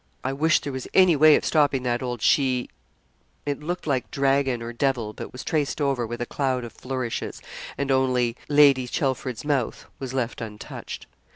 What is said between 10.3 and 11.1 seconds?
untouched).